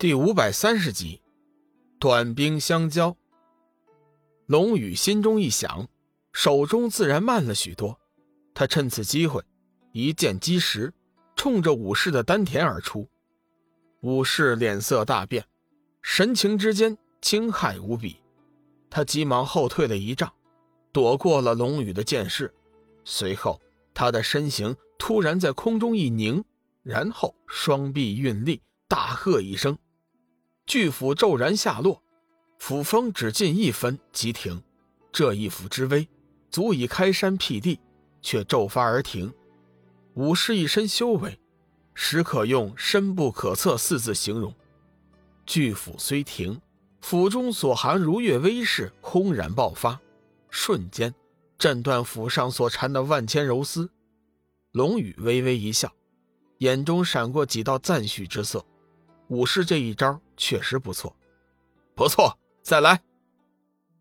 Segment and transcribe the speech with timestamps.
[0.00, 1.20] 第五百三十集，
[1.98, 3.14] 短兵相交。
[4.46, 5.86] 龙宇心中一想，
[6.32, 8.00] 手中自然慢了许多。
[8.54, 9.44] 他趁此机会，
[9.92, 10.90] 一剑击石，
[11.36, 13.06] 冲着武士的丹田而出。
[14.00, 15.44] 武士脸色大变，
[16.00, 18.16] 神情之间惊骇无比。
[18.88, 20.32] 他急忙后退了一丈，
[20.92, 22.50] 躲过了龙宇的剑势。
[23.04, 23.60] 随后，
[23.92, 26.42] 他的身形突然在空中一凝，
[26.82, 29.76] 然后双臂运力，大喝一声。
[30.70, 32.00] 巨斧骤然下落，
[32.60, 34.62] 斧锋只进一分即停。
[35.10, 36.06] 这一斧之威，
[36.48, 37.80] 足以开山辟地，
[38.22, 39.34] 却骤发而停。
[40.14, 41.36] 武士一身修为，
[41.92, 44.54] 实可用深不可测四字形容。
[45.44, 46.60] 巨斧虽停，
[47.00, 49.98] 斧中所含如月威势轰然爆发，
[50.50, 51.12] 瞬间
[51.58, 53.90] 震断斧上所缠的万千柔丝。
[54.70, 55.92] 龙宇微微一笑，
[56.58, 58.64] 眼中闪过几道赞许之色。
[59.30, 61.14] 武士这一招确实不错，
[61.94, 63.00] 不错，再来！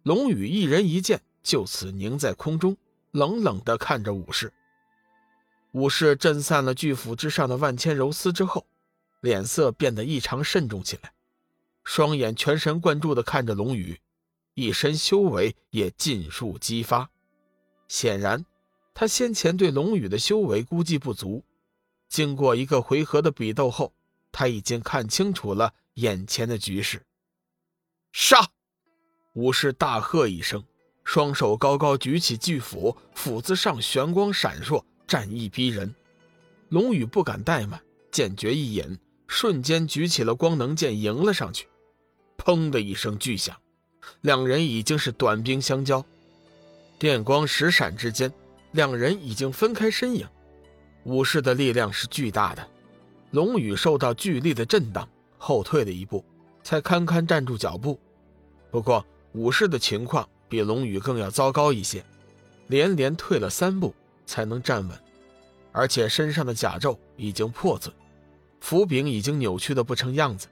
[0.02, 2.76] 龙宇一人一剑就此凝在空中，
[3.12, 4.52] 冷冷地看着武士。
[5.74, 8.66] 武士震散了巨斧之上的万千柔丝之后，
[9.22, 11.14] 脸色变得异常慎重起来，
[11.84, 14.00] 双眼全神贯注地看着龙宇，
[14.56, 17.08] 一身修为也尽数激发。
[17.88, 18.44] 显然，
[18.96, 21.44] 他先前对龙宇的修为估计不足，
[22.08, 23.94] 经过一个回合的比斗后。
[24.40, 27.02] 他已经看清楚了眼前的局势，
[28.14, 28.48] 杀！
[29.34, 30.64] 武士大喝一声，
[31.04, 35.94] 双手高高举起巨斧，斧子上玄光闪烁，战意逼人。
[36.70, 41.68] 龙宇不敢怠慢，剑诀一引，瞬间举起了光能剑迎了上去。
[42.38, 43.54] 砰的一声巨响，
[44.22, 46.06] 两人已经是短兵相交，
[46.98, 48.32] 电光石闪之间，
[48.72, 50.26] 两人已经分开身影。
[51.04, 52.66] 武士的力量是巨大的。
[53.32, 56.26] 龙宇受到巨力的震荡，后退了一步，
[56.64, 58.00] 才堪堪站住脚步。
[58.72, 62.04] 不过武士的情况比龙宇更要糟糕一些，
[62.68, 63.94] 连连退了三步
[64.26, 65.00] 才能站稳，
[65.72, 67.94] 而且身上的甲胄已经破损，
[68.62, 70.48] 斧柄已经扭曲的不成样子。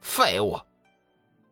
[0.00, 0.58] 废物！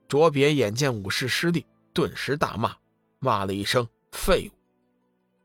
[0.09, 2.75] 卓别眼见武士失利，顿时大骂，
[3.19, 4.57] 骂了一声“废物”。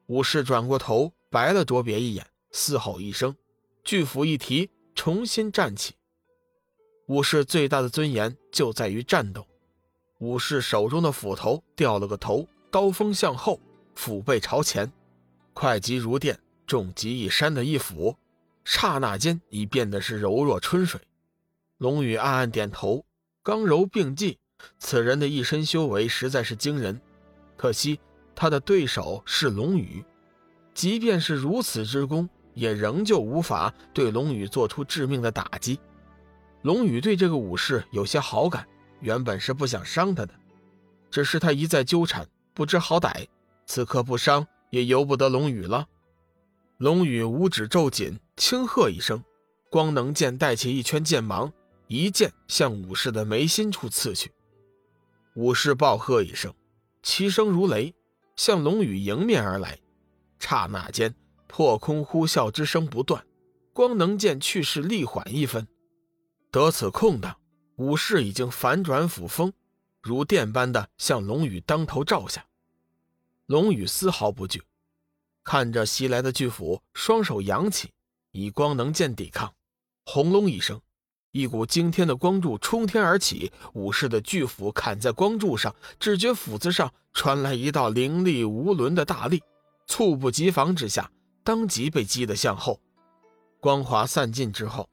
[0.07, 3.35] 武士转过头，白了卓别一眼，嘶吼一声，
[3.84, 4.69] 巨斧一提。
[4.95, 5.94] 重新站起。
[7.07, 9.45] 武士最大的尊严就在于战斗。
[10.19, 13.59] 武士手中的斧头掉了个头，刀锋向后，
[13.94, 14.91] 斧背朝前，
[15.53, 18.16] 快疾如电，重疾一山的一斧，
[18.63, 21.00] 刹那间已变得是柔若春水。
[21.78, 23.05] 龙宇暗暗点头，
[23.44, 24.39] 刚柔并济，
[24.79, 27.00] 此人的一身修为实在是惊人。
[27.57, 28.00] 可惜
[28.34, 30.03] 他的对手是龙宇，
[30.73, 32.28] 即便是如此之功。
[32.55, 35.79] 也仍旧无法对龙宇做出致命的打击。
[36.63, 38.67] 龙宇对这个武士有些好感，
[39.01, 40.33] 原本是不想伤他的，
[41.11, 43.27] 只是他一再纠缠，不知好歹。
[43.67, 45.88] 此刻不伤也由不得龙宇了。
[46.77, 49.23] 龙宇五指骤紧，轻喝一声，
[49.69, 51.51] 光能剑带起一圈剑芒，
[51.87, 54.31] 一剑向武士的眉心处刺去。
[55.35, 56.53] 武士暴喝一声，
[57.03, 57.93] 齐声如雷，
[58.35, 59.77] 向龙宇迎面而来。
[60.39, 61.13] 刹那间。
[61.47, 63.25] 破空呼啸之声不断，
[63.73, 65.67] 光能剑去势力缓一分。
[66.51, 67.38] 得此空档，
[67.75, 69.51] 武士已经反转斧锋，
[70.01, 72.45] 如电般的向龙宇当头照下。
[73.47, 74.63] 龙宇丝毫不惧，
[75.44, 77.91] 看着袭来的巨斧，双手扬起，
[78.31, 79.53] 以光能剑抵抗。
[80.05, 80.81] 轰隆一声，
[81.31, 89.44] 一股惊天的光柱冲天而起，武士的巨斧砍在光柱上，只觉斧子上传来一道凌厉无伦的大力，
[89.85, 91.11] 猝不及防之下。
[91.45, 92.81] 当即被击得向后，
[93.59, 94.89] 光华散尽之后，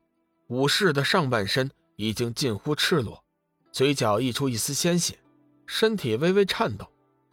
[0.48, 3.24] 武士的上半身已经近乎赤裸，
[3.72, 5.18] 嘴角溢出一丝鲜血，
[5.64, 6.86] 身体微微颤抖，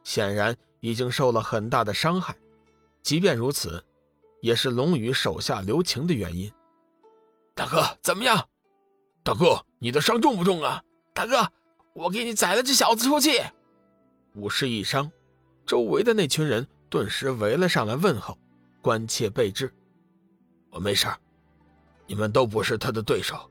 [0.05, 2.33] 显然已经受了很大的伤害。
[3.03, 3.83] 即便如此，
[4.41, 6.49] 也是龙宇手下留情的原因。
[7.53, 8.47] 大哥，怎么样？
[9.21, 10.81] 大哥，你的伤重不重啊？
[11.13, 11.45] 大哥，
[11.93, 13.41] 我给你宰了这小子出气。
[14.35, 15.11] 武士一伤，
[15.65, 18.37] 周围的那群人顿时围了上来问候。
[18.81, 19.73] 关切备至，
[20.69, 21.07] 我没事
[22.07, 23.49] 你们都不是他的对手，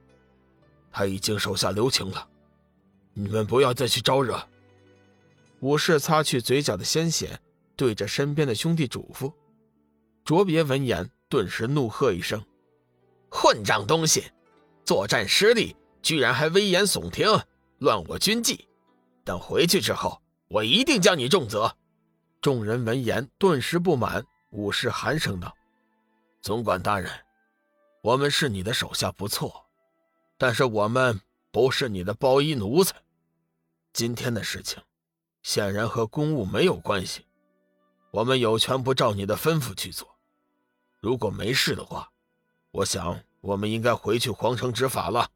[0.91, 2.29] 他已经手下留情了，
[3.13, 4.41] 你们不要再去招惹。
[5.61, 7.39] 武士擦去嘴角的鲜血，
[7.77, 9.33] 对着身边的兄弟嘱咐。
[10.25, 12.45] 卓别闻言，顿时怒喝一声
[13.31, 14.25] ：“混账东西！
[14.85, 17.27] 作战失利，居然还危言耸听，
[17.79, 18.67] 乱我军纪！
[19.25, 21.77] 等回去之后，我一定将你重责。”
[22.41, 24.25] 众人闻言，顿时不满。
[24.51, 25.55] 武士寒声道
[26.41, 27.11] ：“总管大人，
[28.03, 29.67] 我们是你的手下不错，
[30.39, 32.97] 但是我们不是你的包衣奴才。
[33.93, 34.83] 今天的事情，
[35.43, 37.27] 显然和公务没有关系。
[38.11, 40.09] 我们有权不照你的吩咐去做。
[40.99, 42.11] 如果没事的话，
[42.71, 45.31] 我想我们应该回去皇城执法了。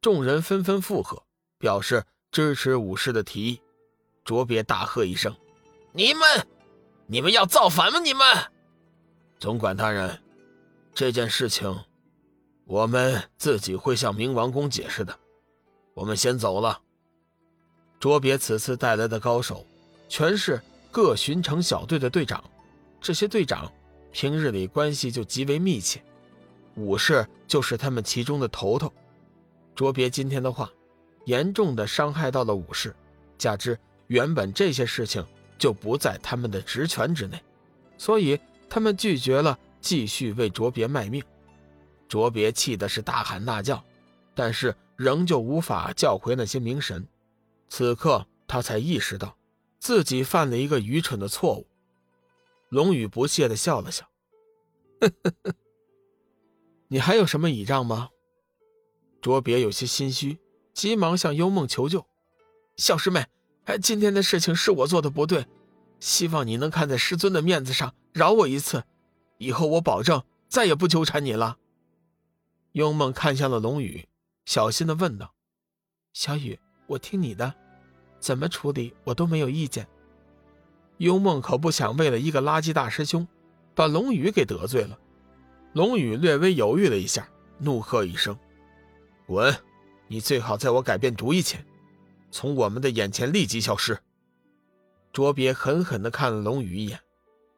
[0.00, 1.22] 众人纷纷附和，
[1.58, 3.60] 表示支持武士的提议。
[4.24, 5.36] 卓别大喝一声
[5.92, 6.22] ：“你们，
[7.12, 8.00] 你们要造反吗？
[8.00, 8.24] 你们！”
[9.38, 10.18] 总管大人，
[10.94, 11.78] 这件事情，
[12.64, 15.14] 我们自己会向明王宫解释的。
[15.92, 16.80] 我们先走了。
[18.00, 19.66] 卓别此次带来的高手，
[20.08, 20.58] 全是
[20.90, 22.42] 各巡城小队的队长。
[22.98, 23.70] 这些队长
[24.10, 26.02] 平日里关系就极为密切，
[26.76, 28.90] 武士就是他们其中的头头。
[29.74, 30.70] 卓别今天的话，
[31.26, 32.96] 严重的伤害到了武士，
[33.36, 35.22] 加之原本这些事情
[35.62, 37.40] 就不在他们的职权之内，
[37.96, 38.36] 所以。
[38.74, 41.22] 他们拒绝了继续为卓别卖命，
[42.08, 43.84] 卓别气的是大喊大叫，
[44.34, 47.06] 但是仍旧无法叫回那些冥神。
[47.68, 49.36] 此刻他才意识到
[49.78, 51.66] 自己犯了一个愚蠢的错误。
[52.70, 54.08] 龙宇不屑的笑了笑：“，
[56.88, 58.08] 你还有什么倚仗吗？”
[59.20, 60.38] 卓别有些心虚，
[60.72, 62.06] 急忙向幽梦求救
[62.78, 63.26] ：“小师妹，
[63.64, 65.46] 哎，今天的事情是我做的不对。”
[66.00, 68.82] 希望你能看在师尊的面子上饶我一次，
[69.38, 71.58] 以后我保证再也不纠缠你了。
[72.72, 74.08] 幽梦看向了龙宇，
[74.44, 75.32] 小心的问道
[76.12, 77.54] ：“小雨，我听你的，
[78.18, 79.86] 怎么处理我都没有意见。”
[80.98, 83.28] 幽梦可不想为了一个垃圾大师兄，
[83.72, 84.98] 把龙宇给得罪了。
[85.72, 87.28] 龙宇略微犹豫了一下，
[87.58, 88.36] 怒喝一声
[89.24, 89.54] ：“滚！
[90.08, 91.64] 你最好在我改变主意前，
[92.32, 93.96] 从我们的眼前立即消失。”
[95.12, 96.98] 卓别狠狠地看了龙宇一眼，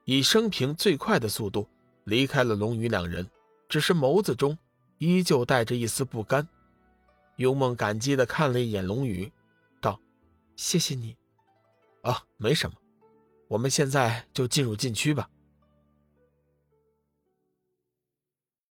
[0.04, 1.66] 以生平最快的速度
[2.04, 3.26] 离开了龙宇两人，
[3.68, 4.58] 只是眸子中
[4.98, 6.46] 依旧带着一丝不甘。
[7.36, 9.32] 幽梦感激地看了一眼龙宇，
[9.80, 9.98] 道
[10.56, 11.16] ：“谢谢你。”
[12.02, 12.76] 啊，没什么，
[13.48, 15.30] 我们现在就进入禁区吧。